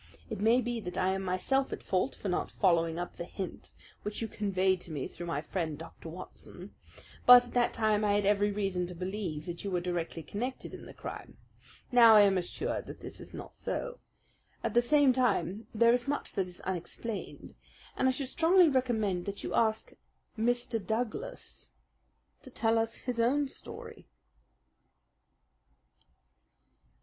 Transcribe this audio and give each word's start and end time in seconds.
It 0.31 0.39
may 0.41 0.61
be 0.61 0.79
that 0.79 0.97
I 0.97 1.09
am 1.09 1.21
myself 1.21 1.71
at 1.71 1.83
fault 1.83 2.15
for 2.15 2.27
not 2.27 2.49
following 2.49 2.97
up 2.97 3.17
the 3.17 3.23
hint 3.23 3.71
which 4.01 4.19
you 4.19 4.27
conveyed 4.27 4.81
to 4.81 4.91
me 4.91 5.07
through 5.07 5.27
my 5.27 5.41
friend, 5.43 5.77
Dr. 5.77 6.09
Watson; 6.09 6.73
but, 7.27 7.45
at 7.45 7.53
that 7.53 7.71
time 7.71 8.03
I 8.03 8.13
had 8.13 8.25
every 8.25 8.51
reason 8.51 8.87
to 8.87 8.95
believe 8.95 9.45
that 9.45 9.63
you 9.63 9.69
were 9.69 9.79
directly 9.79 10.23
concerned 10.23 10.73
in 10.73 10.85
the 10.87 10.93
crime. 10.95 11.37
Now 11.91 12.15
I 12.15 12.21
am 12.21 12.35
assured 12.35 12.87
that 12.87 13.01
this 13.01 13.19
is 13.21 13.31
not 13.31 13.53
so. 13.53 13.99
At 14.63 14.73
the 14.73 14.81
same 14.81 15.13
time, 15.13 15.67
there 15.71 15.93
is 15.93 16.07
much 16.07 16.33
that 16.33 16.47
is 16.47 16.61
unexplained, 16.61 17.53
and 17.95 18.07
I 18.07 18.11
should 18.11 18.27
strongly 18.29 18.69
recommend 18.69 19.27
that 19.27 19.43
you 19.43 19.53
ask 19.53 19.93
Mr. 20.35 20.83
Douglas 20.83 21.69
to 22.41 22.49
tell 22.49 22.79
us 22.79 23.01
his 23.01 23.19
own 23.19 23.47
story." 23.47 24.07